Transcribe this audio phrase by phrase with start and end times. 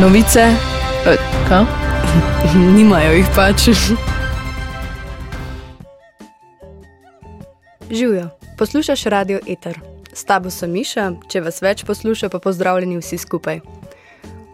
[0.00, 0.40] Novice,
[1.06, 1.16] e,
[1.48, 1.64] kaj?
[2.76, 3.62] Nimajo jih pač.
[7.90, 9.80] Živijo, poslušaš radio Eter.
[10.12, 13.58] S tabo sem Miša, če vas več posluša, pa pozdravljeni vsi skupaj.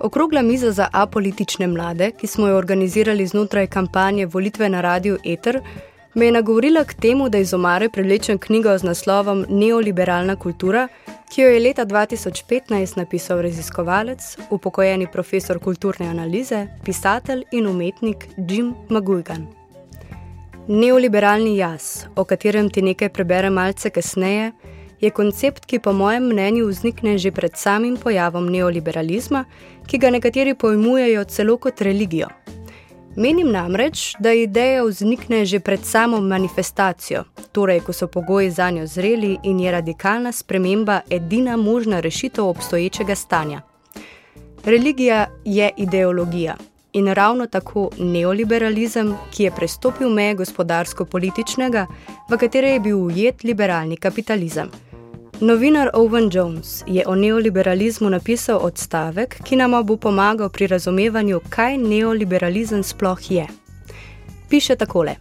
[0.00, 5.60] Okrogla miza za apolitične mlade, ki smo jo organizirali znotraj kampanje Volitve na radio Eter,
[6.14, 10.88] me je nagovorila k temu, da iz omare prelečem knjigo z naslovom Neoliberalna kultura,
[11.34, 18.74] ki jo je leta 2015 napisal raziskovalec, upokojeni profesor kulturne analize, pisatelj in umetnik Jim
[18.88, 19.46] Magulgan.
[20.68, 24.52] Neoliberalni jaz, o katerem ti nekaj preberem malce kasneje,
[25.00, 29.44] je koncept, ki po mojem mnenju vznikne že pred samim pojavom neoliberalizma,
[29.86, 32.28] ki ga nekateri pojmujejo celo kot religijo.
[33.16, 38.86] Menim namreč, da ideja vznikne že pred samo manifestacijo, torej ko so pogoji za njo
[38.86, 43.60] zreli in je radikalna sprememba edina možna rešitev obstoječega stanja.
[44.64, 46.56] Religija je ideologija
[46.92, 51.86] in ravno tako neoliberalizem, ki je prestopil meje gospodarsko-političnega,
[52.30, 54.70] v katere je bil ujet liberalni kapitalizem.
[55.40, 61.78] Novinar Owen Jones je o neoliberalizmu napisal odstavek, ki nam bo pomagal pri razumevanju, kaj
[61.78, 63.46] neoliberalizem sploh je.
[64.48, 65.16] Piše takole: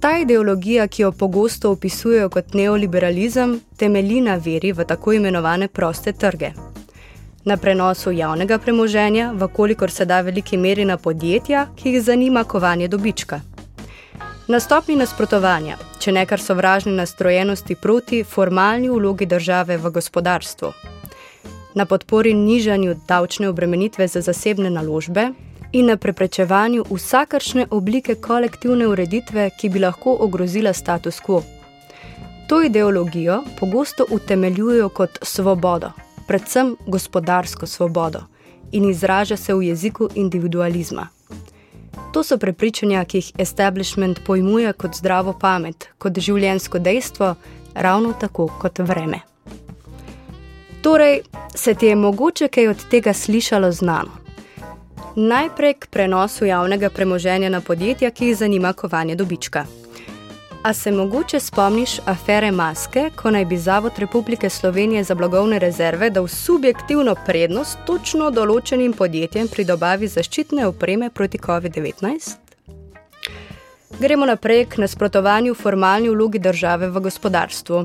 [0.00, 6.12] Ta ideologija, ki jo pogosto opisujejo kot neoliberalizem, temelji na veri v tako imenovane proste
[6.12, 6.50] trge.
[7.44, 12.88] Na prenosu javnega premoženja, vkolikor se da veliki meri na podjetja, ki jih zanima kovanje
[12.88, 13.40] dobička.
[14.48, 20.70] Na stopni nasprotovanja, če ne kar sovražne nastrojenosti proti formalni vlogi države v gospodarstvu.
[21.76, 25.26] Na podpori nižanju davčne obremenitve za zasebne naložbe
[25.72, 31.42] in na preprečevanju vsakršne oblike kolektivne ureditve, ki bi lahko ogrozila status quo.
[32.48, 35.92] To ideologijo pogosto utemeljujejo kot svobodo,
[36.26, 38.24] predvsem gospodarsko svobodo,
[38.72, 41.08] in izraža se v jeziku individualizma.
[42.12, 47.34] To so prepričanja, ki jih establishment pojmuje kot zdravo pamet, kot življensko dejstvo,
[47.74, 49.20] ravno tako kot vreme.
[50.82, 51.20] Torej,
[51.54, 54.10] se ti je mogoče kaj od tega slišalo znano?
[55.16, 59.64] Najprej k prenosu javnega premoženja na podjetja, ki jih zanima kovanje dobička.
[60.68, 66.10] A se mogoče spomniš afere maske, ko naj bi Zavod Republike Slovenije za blagovne rezerve
[66.10, 72.36] dal subjektivno prednost točno določenim podjetjem pri dobavi zaščitne opreme proti COVID-19?
[73.98, 77.84] Gremo naprej k nasprotovanju formalni vlogi države v gospodarstvu.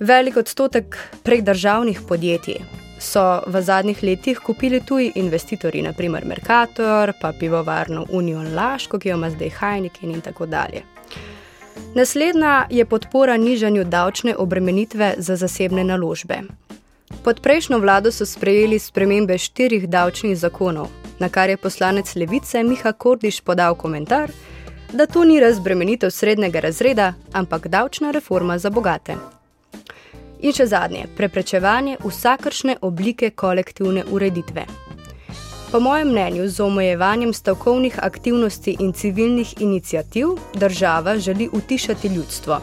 [0.00, 2.58] Velik odstotek prek državnih podjetij
[2.98, 9.20] so v zadnjih letih kupili tuji investitorji, naprimer Mercator, pa pivovarno Union Laško, ki jo
[9.22, 10.82] ima zdaj Heineken in tako dalje.
[11.94, 16.40] Naslednja je podpora nižanju davčne obremenitve za zasebne naložbe.
[17.24, 20.88] Pod prejšnjo vlado so sprejeli spremembe štirih davčnih zakonov,
[21.18, 24.30] na kar je poslanec Levice Miha Kordiš podal komentar,
[24.92, 29.16] da to ni razbremenitev srednjega razreda, ampak davčna reforma za bogate.
[30.40, 34.89] In še zadnje, preprečevanje vsakršne oblike kolektivne ureditve.
[35.72, 42.60] Po mojem mnenju, z omejevanjem stavkovnih aktivnosti in civilnih inicijativ država želi utišati ljudstvo.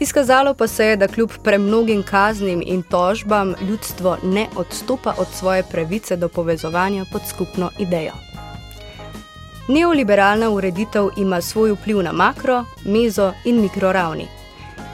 [0.00, 5.62] Izkazalo pa se je, da kljub premnogim kaznim in tožbam ljudstvo ne odstopa od svoje
[5.62, 8.12] pravice do povezovanja pod skupno idejo.
[9.68, 14.39] Neoliberalna ureditev ima svoj vpliv na makro, mezo in mikroravni.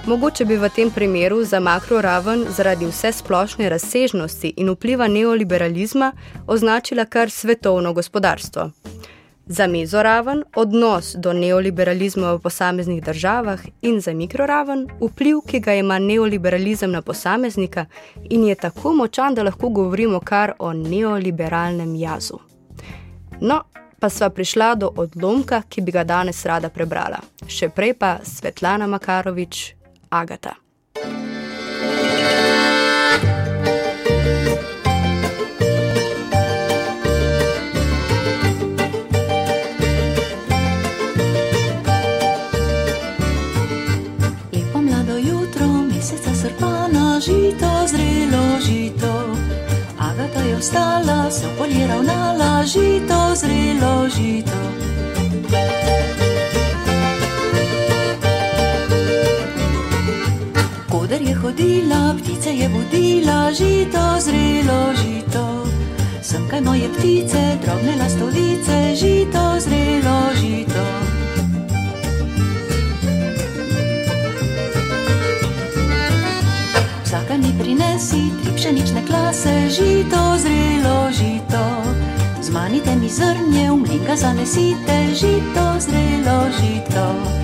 [0.06, 6.12] Mogoče bi v tem primeru za makroraven zaradi vse splošne razsežnosti in vpliva neoliberalizma
[6.46, 8.70] označila kar svetovno gospodarstvo.
[9.46, 15.98] Za mezoraven odnos do neoliberalizma v posameznih državah in za mikroraven vpliv, ki ga ima
[15.98, 17.86] neoliberalizem na posameznika
[18.30, 22.38] in je tako močan, da lahko govorimo kar o neoliberalnem jazu.
[23.40, 23.62] No,
[24.00, 27.18] pa sva prišla do odlomka, ki bi ga danes rada prebrala.
[27.48, 29.75] Še prej pa Svetlana Makarovič,
[30.16, 30.56] Agata.
[44.52, 49.36] Lepo mlado jutro, meseca srpana, žito, zrelo žito.
[49.98, 54.85] Agata je vstala, se polje ravnala, žito, zrelo žito.
[61.56, 65.64] Hodila, ptice je budila, žito, zrelo žito.
[66.20, 70.84] Sem kaj moje ptice, drobne lastovice, žito, zrelo žito.
[77.08, 81.64] Vsaka mi prinesi tri pšenične klase, žito, zrelo žito.
[82.44, 87.36] Zmelite mi zrnje, v mlinga zanesite, žito, zrelo žito.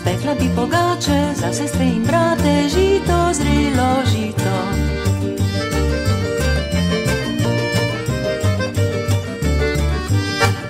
[0.00, 4.54] Spekla bi pogače za sestre in brate, žito, zrelo žito.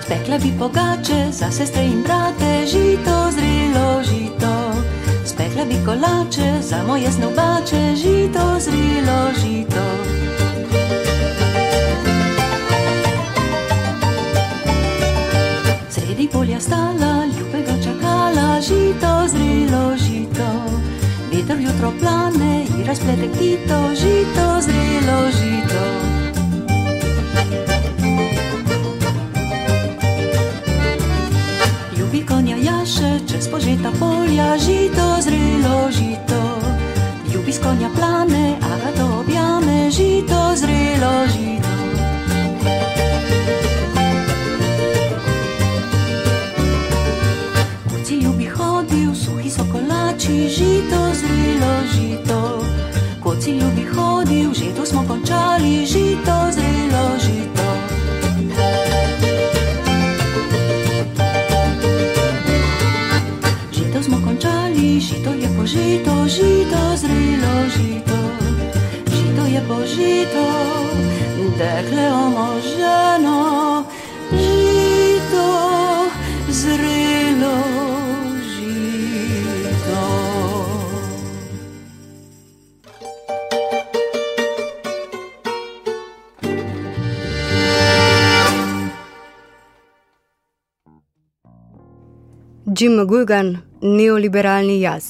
[0.03, 4.53] Spekla bi pogače za sestre in brate, žito, zrelo žito.
[5.25, 9.10] Spekla bi kolače za moje snobače, žito, zrelo
[21.81, 25.83] Veter jutro plane in razplete kito, žito, zrelo žito.
[31.97, 36.61] Ljubi konja jaše, čez požeta polja, žito, zrelo žito.
[37.33, 39.10] Ljubi s konja plane, a ga to
[92.81, 95.03] Jim McGuigan, neoliberalni jaz.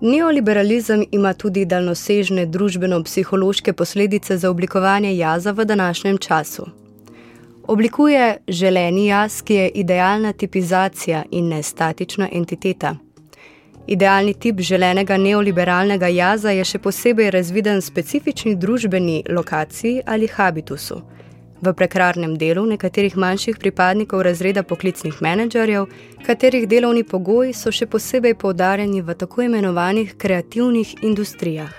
[0.00, 6.66] Neoliberalizem ima tudi daljnosežne družbeno-psihološke posledice za oblikovanje jaza v današnjem času.
[7.68, 12.96] Oblikuje želeni jaz, ki je idealna tipizacija in ne statična entiteta.
[13.86, 21.02] Idealni tip želenega neoliberalnega jaza je še posebej razviden v specifični družbeni lokaciji ali habitusu,
[21.62, 25.86] v prekrarnem delu nekaterih manjših pripadnikov razreda poklicnih menedžerjev,
[26.26, 31.72] katerih delovni pogoji so še posebej poudarjeni v tako imenovanih kreativnih industrijah.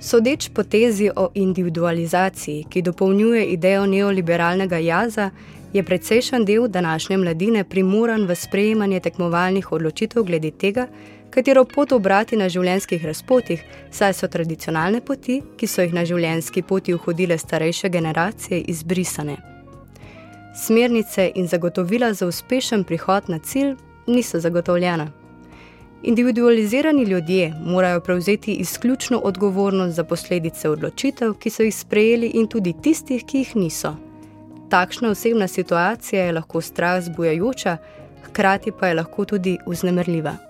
[0.00, 5.30] Sodeč po tezi o individualizaciji, ki dopolnjuje idejo neoliberalnega jaza,
[5.72, 10.88] je precejšen del današnje mladine primoran v sprejemanje tekmovalnih odločitev glede tega,
[11.30, 16.62] katero pot obrati na življenjskih razpotih, saj so tradicionalne poti, ki so jih na življenjski
[16.62, 19.36] poti vhodile starejše generacije, izbrisane.
[20.56, 25.06] Smernice in zagotovila za uspešen prihod na cilj niso zagotovljena.
[26.02, 32.72] Individualizirani ljudje morajo prevzeti izključno odgovornost za posledice odločitev, ki so jih sprejeli, in tudi
[32.82, 33.94] tistih, ki jih niso.
[34.70, 37.76] Takšna osebna situacija je lahko strah zbujajoča,
[38.24, 40.49] hkrati pa je lahko tudi vznemirljiva.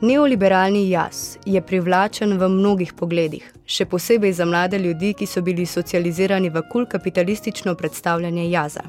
[0.00, 5.66] Neoliberalni jaz je privlačen v mnogih pogledih, še posebej za mlade ljudi, ki so bili
[5.66, 8.86] socializirani v kul kapitalistično predstavljanje jaza.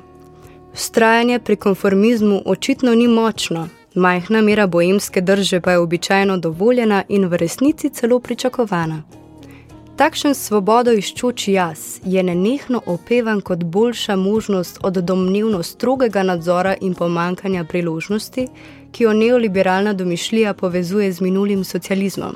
[0.74, 7.27] Vztrajanje pri konformizmu očitno ni močno, majhna mera boemske drže pa je običajno dovoljena in
[7.27, 9.03] v resnici celo pričakovana.
[10.00, 16.94] Takšen svobodo iščuč jaz je nenehno opevan kot boljša možnost od domnevno strogega nadzora in
[16.94, 18.48] pomankanja priložnosti,
[18.91, 22.36] ki jo neoliberalna domišljija povezuje z minulim socializmom.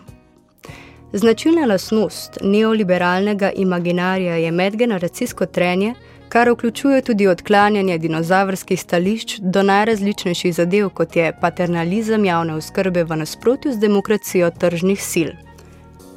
[1.13, 5.93] Značilna lasnost neoliberalnega imaginarija je medgeneracijsko trenje,
[6.29, 13.15] kar vključuje tudi odklanjanje dinozavrskih stališč do najrazličnejših zadev, kot je paternalizem javne oskrbe v
[13.15, 15.29] nasprotju z demokracijo tržnih sil.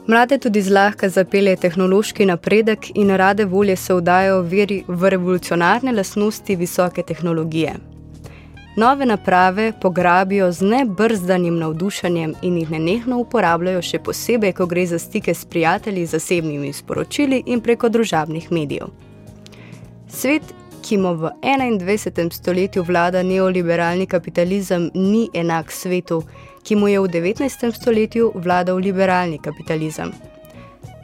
[0.07, 6.57] Mlade tudi zlahka zapelje tehnološki napredek in rade volje se vdajo veri v revolucionarne lasnosti
[6.57, 7.75] visoke tehnologije.
[8.79, 15.01] Nove naprave pograbijo z nebrzdanim navdušenjem in jih nenehno uporabljajo še posebej, ko gre za
[15.03, 18.93] stike s prijatelji, zasebnimi sporočili in preko družabnih medijev.
[20.09, 20.55] Svet,
[20.87, 22.31] ki mu v 21.
[22.31, 26.23] stoletju vlada neoliberalni kapitalizem, ni enak svetu,
[26.63, 27.75] ki mu je v 19.
[27.75, 30.15] stoletju vladal liberalni kapitalizem.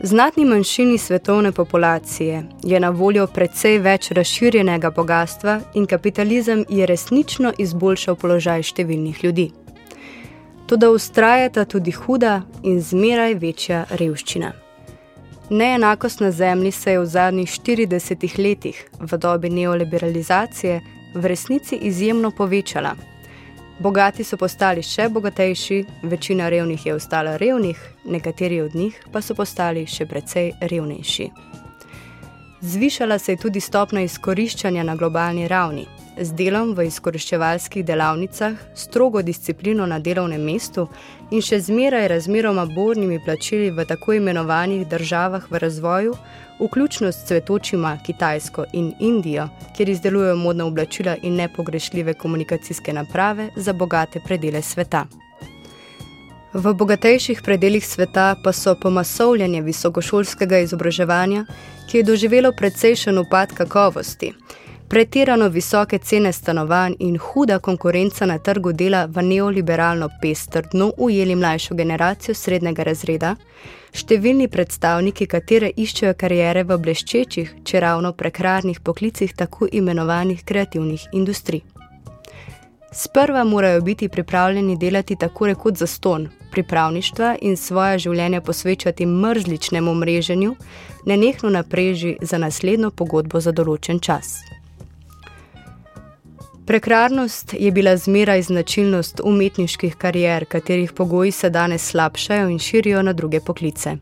[0.06, 7.52] Znatni manjšini svetovne populacije je na voljo precej več razširjenega bogatstva in kapitalizem je resnično
[7.58, 9.46] izboljšal položaj številnih ljudi.
[10.66, 14.52] Toda ustrajata tudi huda in zmeraj večja revščina.
[15.50, 20.80] Neenakost na zemlji se je v zadnjih 40 letih v dobi neoliberalizacije
[21.14, 22.92] v resnici izjemno povečala.
[23.78, 29.35] Bogati so postali še bogatejši, večina revnih je ostala revnih, nekateri od njih pa so
[29.35, 31.31] postali še precej revnejši.
[32.61, 35.87] Zvišala se je tudi stopna izkoriščanja na globalni ravni,
[36.21, 40.87] z delom v izkoriščevalskih delavnicah, strogo disciplino na delovnem mestu
[41.30, 46.14] in še zmeraj razmeroma bornimi plačili v tako imenovanih državah v razvoju,
[46.61, 53.73] vključno s cvetočima Kitajsko in Indijo, kjer izdelujejo modna oblačila in nepogrešljive komunikacijske naprave za
[53.73, 55.06] bogate predele sveta.
[56.54, 61.47] V bogatejših predeljih sveta pa so pomasovljanje visokošolskega izobraževanja,
[61.90, 64.30] ki je doživelo precejšen upad kakovosti,
[64.94, 71.74] pretirano visoke cene stanovanj in huda konkurenca na trgu dela v neoliberalno pestrdno ujeli mlajšo
[71.74, 73.32] generacijo srednjega razreda,
[73.90, 81.64] številni predstavniki, katere iščejo karijere v bleščečih, če ravno prekrarnih poklicih tako imenovanih kreativnih industrij.
[82.92, 89.94] Sprva morajo biti pripravljeni delati tako rekoč za ston, pripravništva in svoje življenje posvečati mrzličnemu
[89.94, 90.56] mreženju,
[91.04, 94.38] nenehno napreži za naslednjo pogodbo za določen čas.
[96.66, 103.12] Prekrarnost je bila zmeraj značilnost umetniških karier, katerih pogoji se danes slabšajo in širijo na
[103.12, 103.97] druge poklice.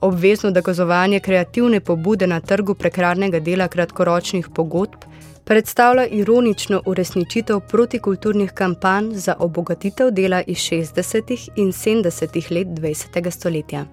[0.00, 5.04] Obvezno dokazovanje kreativne pobude na trgu prekrarnega dela kratkoročnih pogodb
[5.44, 11.48] predstavlja ironično uresničitev protikulturnih kampanj za obogatitev dela iz 60.
[11.56, 12.50] in 70.
[12.50, 13.30] let 20.
[13.30, 13.84] stoletja.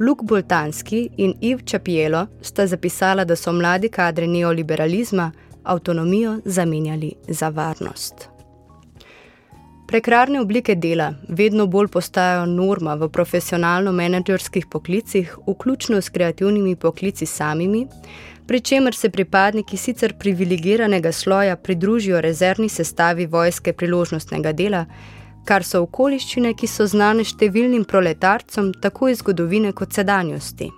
[0.00, 5.32] Luke Boltanski in Yves Chapielo sta zapisala, da so mladi kadri neoliberalizma
[5.64, 8.28] avtonomijo zamenjali za varnost.
[9.92, 17.86] Prekrarne oblike dela vedno bolj postajajo norma v profesionalno-menedžerskih poklicih, vključno s kreativnimi poklici samimi,
[18.46, 24.86] pri čemer se pripadniki sicer privilegiranega sloja pridružijo rezervni sestavi vojske priložnostnega dela,
[25.44, 30.70] kar so okoliščine, ki so znane številnim proletarcem tako iz zgodovine kot sedanjosti.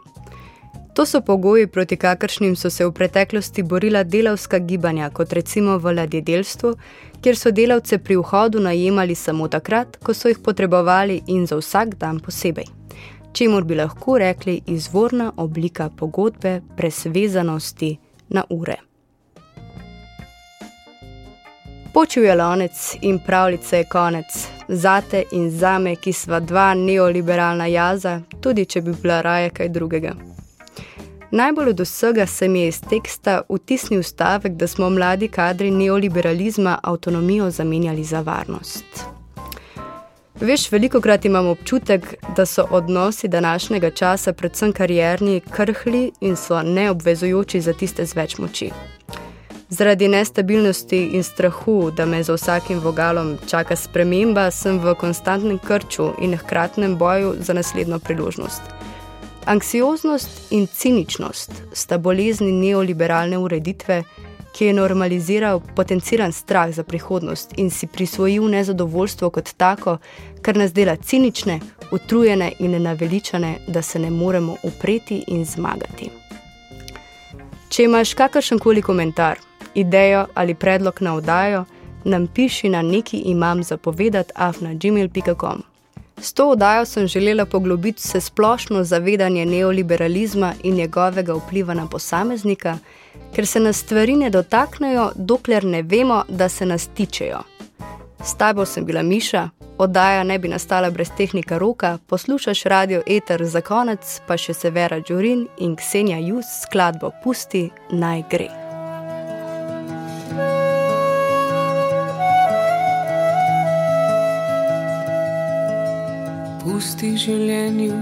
[0.95, 5.93] To so pogoji, proti kakršnim so se v preteklosti borila delavska gibanja, kot recimo v
[5.95, 6.75] ladjedelstvu,
[7.21, 11.95] kjer so delavce pri vhodu najemali samo takrat, ko so jih potrebovali in za vsak
[11.95, 12.65] dan posebej.
[13.33, 17.97] Čemur bi lahko rekli izvorna oblika pogodbe brez vezanosti
[18.29, 18.77] na ure.
[21.95, 28.21] Počil je lonec in pravljice je konec, zate in zame, ki sva dva neoliberalna jaza,
[28.41, 30.34] tudi če bi bila raje kaj drugega.
[31.31, 36.79] Najbolj od vsega se mi je iz teksta vtisnil stavek, da smo mladi kadri neoliberalizma
[36.83, 38.85] avtonomijo zamenjali za varnost.
[40.41, 46.63] Veš, veliko krat imam občutek, da so odnosi današnjega časa, predvsem karierni, krhli in so
[46.63, 48.71] neobvezujoči za tiste z več moči.
[49.69, 56.13] Zaradi nestabilnosti in strahu, da me za vsakim vogalom čaka sprememba, sem v konstantnem krču
[56.21, 58.84] in hkratnem boju za naslednjo priložnost.
[59.47, 64.03] Anksioznost in ciničnost sta bolezni neoliberalne ureditve,
[64.57, 69.99] ki je normaliziral potenciran strah za prihodnost in si prisvojil nezadovoljstvo kot tako,
[70.43, 71.61] kar nas dela cinične,
[71.93, 76.11] utrujene in naveličane, da se ne moremo upreti in zmagati.
[77.69, 79.39] Če imaš kakršenkoli komentar,
[79.75, 81.65] idejo ali predlog na oddajo,
[82.05, 85.74] nam piši na neki imam zapovedati afna.gmail.com.
[86.25, 92.79] S to oddajo sem želela poglobiti se splošno zavedanje neoliberalizma in njegovega vpliva na posameznika,
[93.35, 97.43] ker se nas stvari ne dotaknejo, dokler ne vemo, da se nas tičejo.
[98.25, 103.45] S tabo sem bila Miša, oddaja ne bi nastala brez tehnika roka, poslušaš radio Eter
[103.45, 108.64] za konec, pa še Severa Džurin in Ksenja Jus skladbo Pusti naj gre.
[116.75, 117.97] Pusti življenju,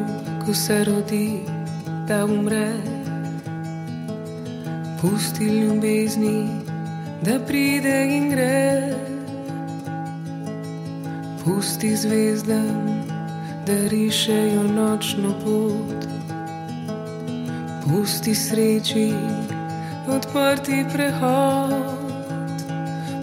[0.47, 1.43] ko se rodi,
[2.09, 2.71] da umre.
[5.01, 6.47] Pusti ljubezni,
[7.21, 8.95] da pride in gre.
[11.43, 12.89] Pusti zvezdam,
[13.69, 16.09] da rišejo nočno pot.
[17.85, 19.11] Pusti sreči,
[20.17, 21.77] odprti prehod.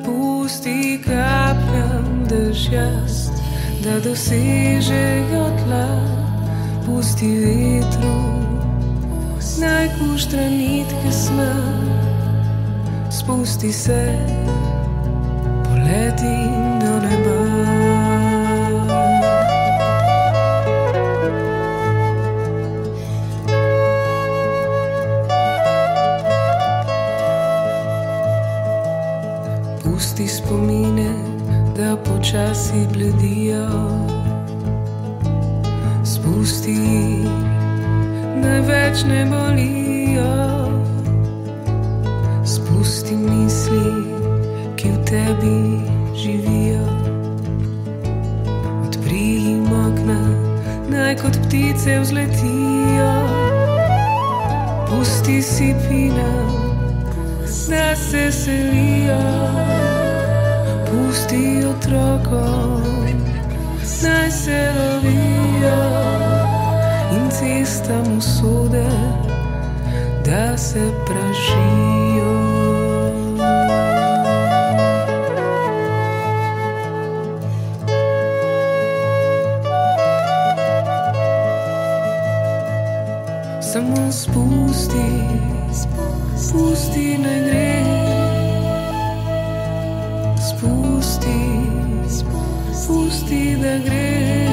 [0.06, 0.78] Pusti
[1.10, 3.29] kapljam, da žjast
[3.84, 5.88] da dosežejo tla,
[6.86, 8.20] pusti vetru,
[9.62, 11.54] naj kuštra nitke sna,
[13.12, 14.18] spusti se,
[15.66, 16.38] poleti
[16.82, 17.40] do neba.
[30.30, 31.29] Spomine
[31.80, 33.68] da počasi bledijo.
[36.04, 36.78] Spusti,
[38.44, 40.34] največ ne bolijo.
[42.46, 43.94] Spusti misli,
[44.76, 45.80] ki v tebi
[46.16, 46.88] živijo.
[48.88, 50.22] Odpri jim okna,
[50.90, 53.14] naj kot ptice vzletijo.
[54.90, 56.32] Pusti si pina,
[57.70, 59.99] da se selijo.
[60.90, 62.82] Pusti otrokom,
[64.04, 65.78] naj se lovijo
[67.12, 68.90] in cestam usode,
[70.26, 72.60] da se pražijo.
[83.62, 85.08] Samo spusti,
[86.38, 88.09] spusti naj gre.
[91.00, 91.40] Spusti,
[92.74, 94.48] spusti da gre.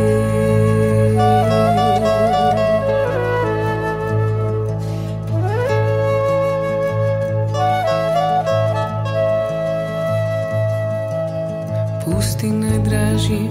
[12.04, 13.48] Pusti najdražjim,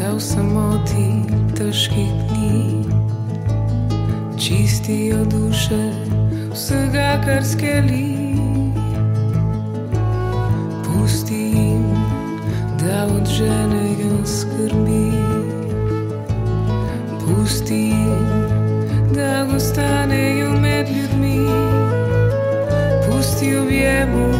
[0.00, 1.08] da v samoti
[1.56, 2.84] težkih dni
[4.38, 5.92] čistijo duše
[6.52, 8.14] vsega, kar skeli.
[10.84, 11.84] Pusti jim,
[12.80, 15.12] da odženejo skrbi.
[17.20, 18.26] Pusti jim,
[19.14, 21.48] da ostanejo med ljudmi.
[23.10, 24.32] Pusti objemu,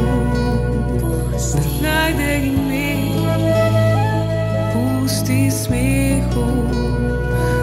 [1.31, 2.97] da najde ime.
[4.73, 6.47] Pusti smehu,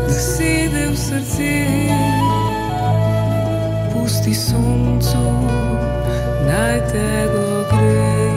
[0.08, 2.21] da sede v srce.
[4.02, 5.22] Pusti soncu,
[6.48, 8.31] naj te go greje.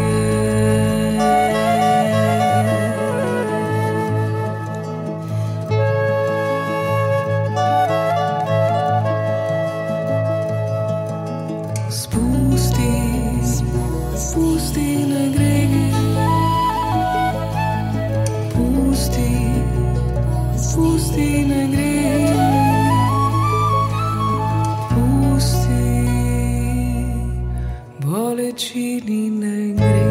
[28.55, 30.05] Bolečini naj gre.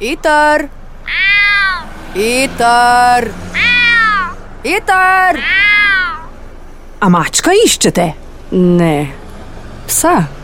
[0.00, 0.68] Eter!
[2.14, 3.32] Eter!
[4.62, 5.42] Eter!
[7.00, 8.12] A mačka iščete?
[8.54, 8.96] Ne,
[9.86, 10.37] psa.